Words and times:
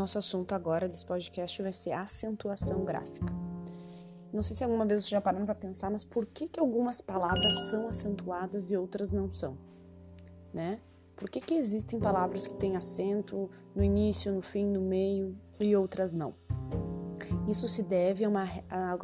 nosso 0.00 0.18
assunto 0.18 0.54
agora 0.54 0.88
desse 0.88 1.04
podcast 1.04 1.60
vai 1.62 1.74
ser 1.74 1.92
acentuação 1.92 2.84
gráfica. 2.84 3.32
Não 4.32 4.42
sei 4.42 4.56
se 4.56 4.64
alguma 4.64 4.86
vez 4.86 5.02
vocês 5.02 5.10
já 5.10 5.20
pararam 5.20 5.44
para 5.44 5.54
pensar, 5.54 5.90
mas 5.90 6.04
por 6.04 6.24
que, 6.24 6.48
que 6.48 6.58
algumas 6.58 7.02
palavras 7.02 7.68
são 7.68 7.86
acentuadas 7.86 8.70
e 8.70 8.76
outras 8.76 9.10
não 9.10 9.30
são? 9.30 9.58
Né? 10.54 10.80
Por 11.14 11.28
que, 11.28 11.38
que 11.38 11.54
existem 11.54 12.00
palavras 12.00 12.46
que 12.46 12.54
têm 12.54 12.76
acento 12.76 13.50
no 13.74 13.84
início, 13.84 14.32
no 14.32 14.40
fim, 14.40 14.64
no 14.64 14.80
meio 14.80 15.36
e 15.58 15.76
outras 15.76 16.14
não? 16.14 16.34
Isso 17.46 17.68
se 17.68 17.82
deve 17.82 18.24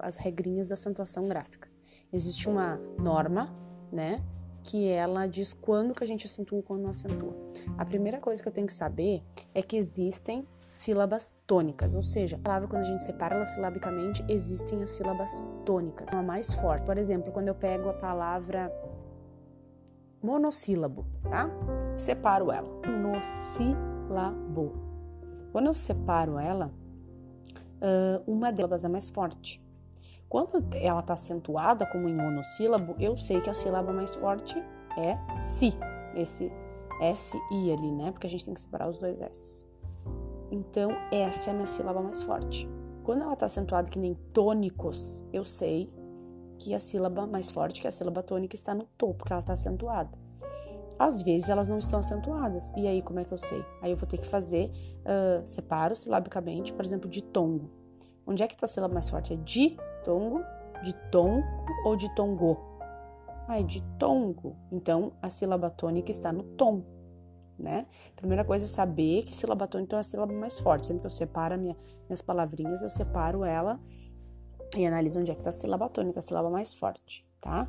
às 0.01 0.17
regrinhas 0.17 0.69
da 0.69 0.75
acentuação 0.75 1.29
gráfica. 1.29 1.69
Existe 2.11 2.49
uma 2.49 2.81
norma, 2.99 3.55
né, 3.93 4.25
que 4.63 4.89
ela 4.89 5.27
diz 5.27 5.53
quando 5.53 5.93
que 5.93 6.03
a 6.03 6.07
gente 6.07 6.27
acentua 6.27 6.61
e 6.61 6.63
quando 6.63 6.83
não 6.83 6.91
acentua. 6.91 7.37
A 7.77 7.85
primeira 7.85 8.19
coisa 8.19 8.43
que 8.43 8.49
eu 8.49 8.53
tenho 8.53 8.67
que 8.67 8.73
saber 8.73 9.23
é 9.53 9.63
que 9.63 9.77
existem 9.77 10.47
sílabas 10.79 11.39
tônicas, 11.47 11.95
ou 11.95 12.03
seja, 12.03 12.37
a 12.37 12.39
palavra 12.39 12.69
quando 12.69 12.83
a 12.83 12.87
gente 12.87 13.03
separa 13.03 13.35
ela 13.35 13.47
silabicamente, 13.47 14.23
existem 14.29 14.83
as 14.83 14.91
sílabas 14.91 15.49
tônicas, 15.65 16.13
uma 16.13 16.23
mais 16.23 16.53
forte. 16.55 16.85
Por 16.85 16.99
exemplo, 16.99 17.33
quando 17.33 17.49
eu 17.49 17.55
pego 17.55 17.89
a 17.89 17.95
palavra 17.95 18.71
monossílabo, 20.23 21.07
tá? 21.31 21.49
Separo 21.97 22.53
ela. 22.53 22.69
Monossílabo. 22.87 24.73
Quando 25.53 25.67
eu 25.67 25.75
separo 25.75 26.39
ela, 26.39 26.71
uma 28.27 28.53
delas 28.53 28.85
é 28.85 28.89
mais 28.89 29.09
forte. 29.09 29.65
Quando 30.29 30.63
ela 30.75 31.01
está 31.01 31.15
acentuada 31.15 31.87
como 31.87 32.09
em 32.09 32.15
monossílabo, 32.15 32.97
eu 32.99 33.17
sei 33.17 33.41
que 33.41 33.49
a 33.49 33.55
sílaba 33.55 33.93
mais 33.93 34.15
forte 34.15 34.57
é 34.99 35.17
si, 35.39 35.73
esse 36.15 36.53
S-I 37.01 37.73
ali, 37.73 37.93
né? 37.93 38.11
Porque 38.11 38.27
a 38.27 38.31
gente 38.31 38.45
tem 38.45 38.53
que 38.53 38.61
separar 38.61 38.89
os 38.89 38.99
dois 38.99 39.21
S. 39.21 39.67
Então, 40.51 40.91
essa 41.13 41.51
é 41.51 41.53
a 41.53 41.55
minha 41.55 41.67
sílaba 41.67 42.01
mais 42.01 42.23
forte. 42.23 42.69
Quando 43.03 43.23
ela 43.23 43.35
está 43.35 43.47
acentuada 43.47 43.91
que 43.91 43.99
nem 43.99 44.15
tônicos, 44.33 45.25
eu 45.33 45.45
sei 45.45 45.93
que 46.59 46.75
a 46.75 46.81
sílaba 46.81 47.27
mais 47.27 47.51
forte, 47.51 47.81
que 47.81 47.87
é 47.87 47.91
a 47.91 47.93
sílaba 47.93 48.23
tônica, 48.23 48.55
está 48.55 48.75
no 48.75 48.85
topo, 48.97 49.19
porque 49.19 49.33
ela 49.33 49.41
está 49.41 49.53
acentuada. 49.53 50.11
Às 50.99 51.23
vezes 51.23 51.49
elas 51.49 51.69
não 51.69 51.79
estão 51.79 51.99
acentuadas. 51.99 52.73
E 52.77 52.87
aí, 52.87 53.03
como 53.03 53.21
é 53.21 53.25
que 53.25 53.33
eu 53.33 53.39
sei? 53.39 53.63
Aí 53.83 53.91
eu 53.91 53.97
vou 53.97 54.09
ter 54.09 54.19
que 54.19 54.27
fazer, 54.27 54.71
uh, 55.03 55.47
separo 55.47 55.95
silabicamente, 55.95 56.73
por 56.73 56.85
exemplo, 56.85 57.09
de 57.09 57.23
tongo. 57.23 57.71
Onde 58.27 58.43
é 58.43 58.47
que 58.47 58.55
está 58.55 58.65
a 58.65 58.69
sílaba 58.69 58.95
mais 58.95 59.09
forte? 59.09 59.33
É 59.33 59.37
de 59.37 59.77
tongo, 60.05 60.41
de 60.83 60.95
tom 61.11 61.43
ou 61.85 61.97
de 61.97 62.13
tongo? 62.15 62.57
Ah, 63.47 63.61
é 63.61 63.63
de 63.63 63.83
tongo. 63.99 64.57
Então, 64.73 65.13
a 65.23 65.31
sílaba 65.31 65.71
tônica 65.71 66.11
está 66.11 66.33
no 66.33 66.43
tom, 66.43 66.83
né? 67.59 67.87
Primeira 68.15 68.45
coisa 68.45 68.65
é 68.65 68.69
saber 68.69 69.23
que 69.23 69.35
sílaba 69.35 69.67
tônica 69.67 69.97
é 69.97 69.99
a 69.99 70.03
sílaba 70.03 70.33
mais 70.33 70.59
forte. 70.59 70.87
Sempre 70.87 71.01
que 71.01 71.07
eu 71.07 71.11
separo 71.11 71.59
minha, 71.59 71.77
minhas 72.09 72.23
palavrinhas, 72.23 72.83
eu 72.83 72.91
separo 72.91 73.45
ela 73.45 73.81
e 74.77 74.87
analiso 74.87 75.21
onde 75.21 75.31
é 75.31 75.35
que 75.35 75.41
está 75.41 75.51
a 75.51 75.53
sílaba 75.53 75.89
tônica, 75.89 76.19
a 76.19 76.23
sílaba 76.23 76.51
mais 76.51 76.75
forte, 76.75 77.27
tá? 77.41 77.69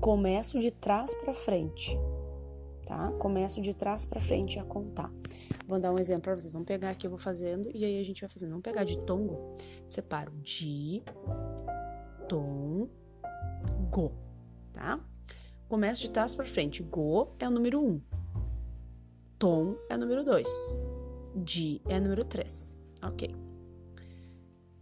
Começo 0.00 0.58
de 0.58 0.70
trás 0.70 1.14
para 1.14 1.34
frente, 1.34 1.98
tá? 2.86 3.12
Começo 3.12 3.60
de 3.60 3.74
trás 3.74 4.04
para 4.04 4.20
frente 4.20 4.58
a 4.58 4.64
contar. 4.64 5.12
Vou 5.66 5.78
dar 5.78 5.92
um 5.92 5.98
exemplo 5.98 6.22
para 6.22 6.34
vocês. 6.34 6.52
Vamos 6.52 6.66
pegar 6.66 6.90
aqui, 6.90 7.06
eu 7.06 7.10
vou 7.10 7.18
fazendo 7.18 7.70
e 7.74 7.84
aí 7.84 8.00
a 8.00 8.04
gente 8.04 8.20
vai 8.20 8.28
fazendo. 8.28 8.50
Vamos 8.50 8.62
pegar 8.62 8.84
de 8.84 8.98
tongo, 8.98 9.56
separo 9.86 10.32
de, 10.42 11.02
tom, 12.28 12.88
go, 13.90 14.12
tá? 14.72 15.00
Começo 15.68 16.00
de 16.00 16.10
trás 16.10 16.34
para 16.34 16.46
frente. 16.46 16.82
Go 16.82 17.34
é 17.38 17.46
o 17.46 17.50
número 17.50 17.80
1. 17.80 17.86
Um. 17.86 18.17
Tom 19.38 19.76
é 19.88 19.96
número 19.96 20.24
2. 20.24 20.48
Di 21.36 21.80
é 21.86 22.00
número 22.00 22.24
3. 22.24 22.80
Ok. 23.04 23.36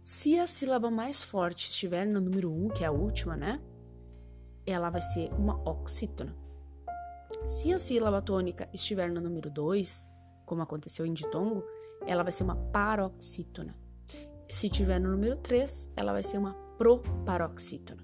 Se 0.01 0.39
a 0.39 0.47
sílaba 0.47 0.89
mais 0.89 1.23
forte 1.23 1.69
estiver 1.69 2.07
no 2.07 2.19
número 2.19 2.51
1, 2.51 2.65
um, 2.65 2.69
que 2.69 2.83
é 2.83 2.87
a 2.87 2.91
última, 2.91 3.37
né? 3.37 3.61
Ela 4.65 4.89
vai 4.89 5.01
ser 5.01 5.31
uma 5.33 5.61
oxítona. 5.69 6.35
Se 7.45 7.71
a 7.71 7.77
sílaba 7.77 8.19
tônica 8.19 8.67
estiver 8.73 9.11
no 9.11 9.21
número 9.21 9.51
2, 9.51 10.11
como 10.43 10.63
aconteceu 10.63 11.05
em 11.05 11.13
ditongo, 11.13 11.63
ela 12.07 12.23
vai 12.23 12.31
ser 12.31 12.43
uma 12.43 12.55
paroxítona. 12.55 13.77
Se 14.49 14.69
tiver 14.69 14.97
no 14.97 15.11
número 15.11 15.35
3, 15.35 15.91
ela 15.95 16.13
vai 16.13 16.23
ser 16.23 16.39
uma 16.39 16.55
proparoxítona. 16.79 18.03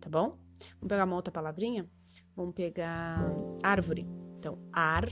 Tá 0.00 0.08
bom? 0.08 0.38
Vamos 0.74 0.88
pegar 0.88 1.04
uma 1.06 1.16
outra 1.16 1.32
palavrinha? 1.32 1.90
Vamos 2.36 2.54
pegar 2.54 3.18
árvore. 3.64 4.06
Então, 4.38 4.58
ar, 4.72 5.08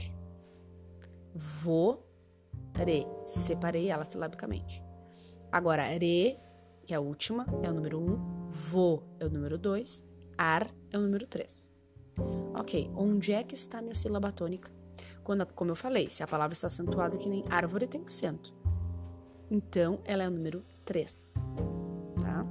vo, 1.37 2.03
re. 2.73 3.05
Separei 3.25 3.89
ela 3.89 4.03
silabicamente. 4.03 4.83
Agora, 5.51 5.83
re, 5.83 6.37
que 6.85 6.93
é 6.93 6.97
a 6.97 7.01
última, 7.01 7.45
é 7.63 7.69
o 7.69 7.73
número 7.73 7.99
1. 7.99 8.03
Um, 8.03 8.47
vo 8.49 9.03
é 9.19 9.25
o 9.25 9.29
número 9.29 9.57
2. 9.57 10.03
Ar 10.37 10.67
é 10.91 10.97
o 10.97 11.01
número 11.01 11.27
3. 11.27 11.71
Ok, 12.55 12.91
onde 12.95 13.31
é 13.31 13.43
que 13.43 13.53
está 13.53 13.81
minha 13.81 13.93
sílaba 13.93 14.31
tônica? 14.31 14.71
Quando, 15.23 15.45
como 15.47 15.71
eu 15.71 15.75
falei, 15.75 16.09
se 16.09 16.23
a 16.23 16.27
palavra 16.27 16.53
está 16.53 16.67
acentuada 16.67 17.17
que 17.17 17.29
nem 17.29 17.43
árvore, 17.49 17.87
tem 17.87 18.03
acento. 18.03 18.55
Então, 19.51 19.99
ela 20.05 20.23
é 20.23 20.27
o 20.27 20.31
número 20.31 20.63
3, 20.85 21.35
tá? 22.21 22.45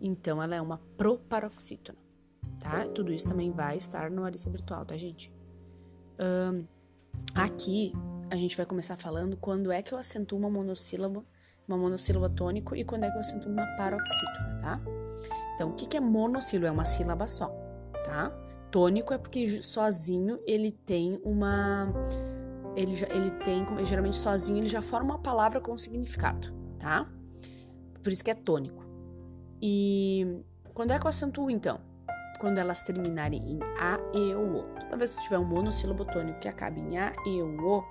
Então, 0.00 0.42
ela 0.42 0.54
é 0.54 0.60
uma 0.60 0.78
proparoxítona, 0.96 1.98
tá? 2.60 2.86
Tudo 2.88 3.12
isso 3.12 3.28
também 3.28 3.50
vai 3.50 3.76
estar 3.76 4.10
no 4.10 4.24
Alice 4.24 4.48
Virtual, 4.48 4.84
tá, 4.84 4.96
gente? 4.96 5.32
Um, 6.20 6.66
aqui, 7.34 7.92
a 8.30 8.36
gente 8.36 8.56
vai 8.56 8.66
começar 8.66 8.96
falando 8.96 9.36
quando 9.36 9.70
é 9.72 9.82
que 9.82 9.92
eu 9.92 9.98
acentuo 9.98 10.38
uma 10.38 10.50
monossílaba, 10.50 11.24
uma 11.66 11.76
monossílaba 11.76 12.28
tônico 12.28 12.74
e 12.76 12.84
quando 12.84 13.04
é 13.04 13.10
que 13.10 13.16
eu 13.16 13.20
acentuo 13.20 13.50
uma 13.50 13.66
paroxítona, 13.76 14.60
tá? 14.60 14.80
Então, 15.54 15.70
o 15.70 15.74
que, 15.74 15.86
que 15.86 15.96
é 15.96 16.00
monossílabo? 16.00 16.66
É 16.66 16.70
uma 16.70 16.84
sílaba 16.84 17.26
só, 17.26 17.48
tá? 18.04 18.32
Tônico 18.70 19.14
é 19.14 19.18
porque 19.18 19.62
sozinho 19.62 20.40
ele 20.46 20.72
tem 20.72 21.20
uma. 21.24 21.92
Ele, 22.74 22.94
já, 22.94 23.06
ele 23.06 23.30
tem, 23.30 23.64
geralmente 23.86 24.16
sozinho, 24.16 24.58
ele 24.58 24.66
já 24.66 24.82
forma 24.82 25.14
uma 25.14 25.22
palavra 25.22 25.60
com 25.60 25.76
significado, 25.76 26.52
tá? 26.78 27.08
Por 28.02 28.12
isso 28.12 28.24
que 28.24 28.30
é 28.30 28.34
tônico. 28.34 28.84
E 29.62 30.42
quando 30.74 30.90
é 30.90 30.98
que 30.98 31.06
eu 31.06 31.08
acentuo, 31.08 31.48
então? 31.48 31.80
Quando 32.38 32.58
elas 32.58 32.82
terminarem 32.82 33.40
em 33.40 33.58
A, 33.78 33.98
E 34.12 34.34
ou 34.34 34.58
O. 34.58 34.62
Toda 34.80 34.96
vez 34.96 35.14
que 35.14 35.22
tiver 35.22 35.38
um 35.38 35.44
monossílabo 35.44 36.04
tônico 36.04 36.40
que 36.40 36.48
acabe 36.48 36.80
em 36.80 36.98
A, 36.98 37.12
E 37.26 37.42
ou 37.42 37.48
O, 37.48 37.84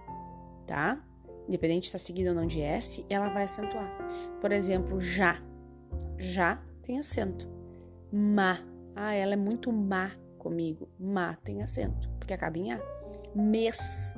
tá? 0.68 1.02
Independente 1.48 1.88
se 1.88 1.96
está 1.96 2.00
seguido 2.00 2.30
ou 2.30 2.36
não 2.36 2.46
de 2.46 2.62
S, 2.62 3.06
ela 3.10 3.30
vai 3.30 3.44
acentuar. 3.44 3.90
Por 4.40 4.52
exemplo, 4.52 5.00
já. 5.02 5.42
Já 6.18 6.62
tem 6.82 7.00
acento. 7.00 7.50
Ma. 8.12 8.60
Ah, 8.96 9.14
ela 9.14 9.34
é 9.34 9.38
muito 9.38 9.72
má 9.72 10.12
comigo. 10.38 10.90
Ma 11.00 11.36
tem 11.44 11.64
acento, 11.64 12.10
porque 12.20 12.34
acaba 12.34 12.58
em 12.58 12.74
A. 12.74 12.80
Mês 13.36 14.16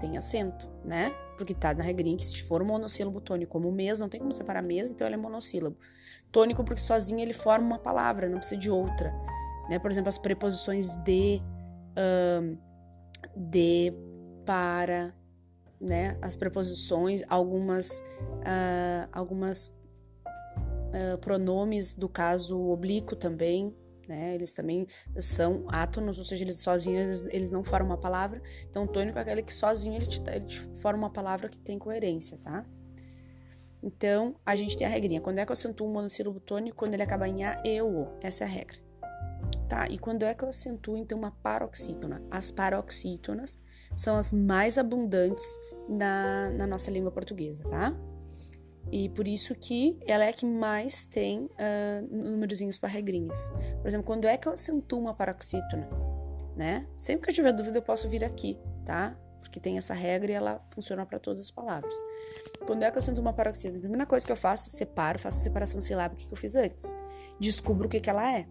tem 0.00 0.16
acento, 0.16 0.68
né? 0.84 1.10
Porque 1.36 1.54
tá 1.54 1.74
na 1.74 1.82
regrinha 1.82 2.16
que 2.16 2.24
se 2.24 2.42
for 2.42 2.62
um 2.62 2.66
monossílabo 2.66 3.20
tônico, 3.20 3.52
como 3.52 3.70
mês, 3.70 4.00
não 4.00 4.08
tem 4.08 4.20
como 4.20 4.32
separar 4.32 4.62
mês, 4.62 4.90
então 4.90 5.06
ele 5.06 5.14
é 5.14 5.18
monossílabo. 5.18 5.76
Tônico 6.32 6.64
porque 6.64 6.80
sozinho 6.80 7.20
ele 7.20 7.32
forma 7.32 7.66
uma 7.66 7.78
palavra, 7.78 8.28
não 8.28 8.38
precisa 8.38 8.60
de 8.60 8.70
outra. 8.70 9.12
Né? 9.68 9.78
Por 9.78 9.90
exemplo, 9.90 10.08
as 10.08 10.18
preposições 10.18 10.96
de, 10.96 11.42
um, 12.40 12.56
de, 13.36 13.92
para, 14.44 15.14
né? 15.80 16.16
As 16.20 16.36
preposições, 16.36 17.22
algumas, 17.28 18.00
uh, 18.00 19.08
algumas 19.12 19.66
uh, 19.66 21.18
pronomes 21.20 21.94
do 21.96 22.08
caso 22.08 22.58
oblíquo 22.58 23.14
também, 23.14 23.74
né? 24.08 24.34
Eles 24.34 24.52
também 24.54 24.86
são 25.20 25.64
átonos, 25.68 26.18
ou 26.18 26.24
seja, 26.24 26.44
eles 26.44 26.56
sozinhos 26.56 27.26
eles, 27.26 27.52
não 27.52 27.62
formam 27.62 27.90
uma 27.90 27.98
palavra. 27.98 28.42
Então, 28.68 28.86
tônico 28.86 29.18
é 29.18 29.22
aquele 29.22 29.42
que 29.42 29.52
sozinho 29.52 29.96
ele 29.96 30.06
te, 30.06 30.22
ele 30.28 30.46
te 30.46 30.58
forma 30.78 31.04
uma 31.04 31.10
palavra 31.10 31.48
que 31.48 31.58
tem 31.58 31.78
coerência, 31.78 32.38
tá? 32.38 32.64
Então, 33.82 34.34
a 34.44 34.56
gente 34.56 34.76
tem 34.76 34.86
a 34.86 34.90
regrinha. 34.90 35.20
Quando 35.20 35.38
é 35.38 35.44
que 35.44 35.52
eu 35.52 35.54
acentuo 35.54 35.86
um 35.86 35.92
monossílabo 35.92 36.40
tônico? 36.40 36.76
Quando 36.76 36.94
ele 36.94 37.02
acaba 37.02 37.28
em 37.28 37.44
A, 37.44 37.62
E 37.64 37.80
ou 37.80 38.02
O. 38.02 38.08
Essa 38.20 38.44
é 38.44 38.46
a 38.46 38.50
regra. 38.50 38.87
Tá, 39.68 39.86
e 39.88 39.98
quando 39.98 40.22
é 40.22 40.32
que 40.32 40.42
eu 40.42 40.48
acentuo, 40.48 40.96
então, 40.96 41.18
uma 41.18 41.30
paroxítona? 41.30 42.22
As 42.30 42.50
paroxítonas 42.50 43.58
são 43.94 44.16
as 44.16 44.32
mais 44.32 44.78
abundantes 44.78 45.44
na, 45.88 46.50
na 46.50 46.66
nossa 46.66 46.90
língua 46.90 47.10
portuguesa, 47.10 47.64
tá? 47.64 47.94
E 48.90 49.10
por 49.10 49.28
isso 49.28 49.54
que 49.54 49.98
ela 50.06 50.24
é 50.24 50.30
a 50.30 50.32
que 50.32 50.46
mais 50.46 51.04
tem 51.04 51.44
uh, 51.44 52.08
númerozinhos 52.10 52.78
para 52.78 52.88
regrinhas. 52.88 53.52
Por 53.82 53.88
exemplo, 53.88 54.06
quando 54.06 54.26
é 54.26 54.36
que 54.38 54.48
eu 54.48 54.52
acentuo 54.52 54.98
uma 55.00 55.12
paroxítona? 55.12 55.88
Né? 56.56 56.86
Sempre 56.96 57.24
que 57.24 57.30
eu 57.30 57.34
tiver 57.34 57.52
dúvida, 57.52 57.78
eu 57.78 57.82
posso 57.82 58.08
vir 58.08 58.24
aqui, 58.24 58.58
tá? 58.84 59.16
Porque 59.40 59.60
tem 59.60 59.78
essa 59.78 59.94
regra 59.94 60.32
e 60.32 60.34
ela 60.34 60.66
funciona 60.70 61.06
para 61.06 61.18
todas 61.18 61.40
as 61.40 61.50
palavras. 61.50 61.94
Quando 62.66 62.82
é 62.82 62.90
que 62.90 62.96
eu 62.96 63.00
acentuo 63.00 63.20
uma 63.22 63.32
paroxítona? 63.32 63.76
A 63.76 63.80
primeira 63.80 64.06
coisa 64.06 64.24
que 64.24 64.32
eu 64.32 64.36
faço, 64.36 64.68
separo, 64.70 65.18
faço 65.18 65.38
a 65.38 65.42
separação 65.42 65.80
silábica 65.80 66.24
que 66.26 66.32
eu 66.32 66.36
fiz 66.36 66.56
antes. 66.56 66.96
Descubro 67.38 67.86
o 67.86 67.90
que, 67.90 68.00
que 68.00 68.10
ela 68.10 68.36
é. 68.36 68.48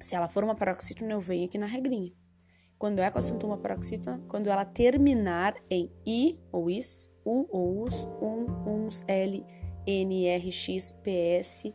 Se 0.00 0.14
ela 0.16 0.28
for 0.28 0.42
uma 0.42 0.54
paroxítona, 0.54 1.12
eu 1.12 1.20
venho 1.20 1.44
aqui 1.44 1.58
na 1.58 1.66
regrinha. 1.66 2.12
quando 2.78 3.00
é 3.00 3.10
com 3.10 3.18
acento 3.18 3.46
uma 3.46 3.58
paroxítona, 3.58 4.22
quando 4.26 4.48
ela 4.48 4.64
terminar 4.64 5.54
em 5.68 5.92
i 6.06 6.40
ou 6.50 6.70
is, 6.70 7.12
u 7.26 7.46
ou 7.50 7.84
us, 7.84 8.08
um, 8.22 8.46
uns, 8.66 9.04
l, 9.06 9.44
n, 9.86 10.26
r, 10.26 10.50
x, 10.50 10.90
ps, 10.92 11.74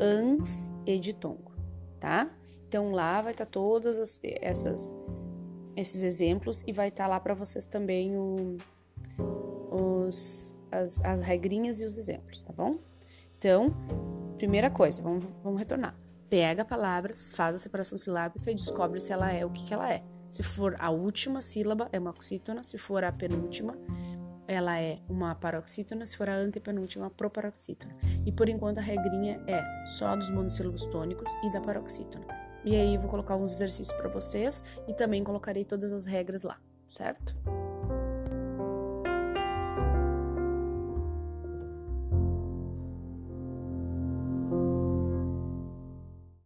ans 0.00 0.72
e 0.86 0.98
ditongo, 0.98 1.52
tá? 2.00 2.34
Então 2.66 2.92
lá 2.92 3.20
vai 3.20 3.32
estar 3.32 3.44
tá 3.44 3.50
todas 3.50 3.98
as, 3.98 4.20
essas 4.22 4.98
esses 5.76 6.02
exemplos 6.02 6.62
e 6.66 6.72
vai 6.72 6.88
estar 6.88 7.04
tá 7.04 7.08
lá 7.08 7.20
para 7.20 7.34
vocês 7.34 7.66
também 7.66 8.16
o, 8.16 8.56
os, 9.70 10.56
as, 10.70 11.04
as 11.04 11.20
regrinhas 11.20 11.78
e 11.80 11.84
os 11.84 11.98
exemplos, 11.98 12.42
tá 12.42 12.54
bom? 12.54 12.78
Então, 13.36 13.74
primeira 14.38 14.70
coisa, 14.70 15.02
vamos, 15.02 15.24
vamos 15.42 15.58
retornar. 15.58 15.94
Pega 16.30 16.64
palavras, 16.64 17.32
faz 17.32 17.56
a 17.56 17.58
separação 17.58 17.98
silábica 17.98 18.52
e 18.52 18.54
descobre 18.54 19.00
se 19.00 19.12
ela 19.12 19.32
é 19.32 19.44
o 19.44 19.50
que, 19.50 19.64
que 19.64 19.74
ela 19.74 19.92
é. 19.92 20.00
Se 20.28 20.44
for 20.44 20.76
a 20.78 20.88
última 20.88 21.42
sílaba, 21.42 21.88
é 21.92 21.98
uma 21.98 22.10
oxítona. 22.10 22.62
Se 22.62 22.78
for 22.78 23.02
a 23.02 23.10
penúltima, 23.10 23.76
ela 24.46 24.78
é 24.78 25.00
uma 25.08 25.34
paroxítona. 25.34 26.06
Se 26.06 26.16
for 26.16 26.28
a 26.28 26.36
antepenúltima, 26.36 27.10
proparoxítona. 27.10 27.96
E 28.24 28.30
por 28.30 28.48
enquanto 28.48 28.78
a 28.78 28.80
regrinha 28.80 29.42
é 29.48 29.86
só 29.86 30.14
dos 30.14 30.30
monossílabos 30.30 30.86
tônicos 30.86 31.32
e 31.42 31.50
da 31.50 31.60
paroxítona. 31.60 32.24
E 32.64 32.76
aí 32.76 32.94
eu 32.94 33.00
vou 33.00 33.10
colocar 33.10 33.34
uns 33.34 33.50
exercícios 33.50 33.96
para 33.96 34.08
vocês 34.08 34.62
e 34.86 34.94
também 34.94 35.24
colocarei 35.24 35.64
todas 35.64 35.90
as 35.90 36.04
regras 36.04 36.44
lá, 36.44 36.60
certo? 36.86 37.34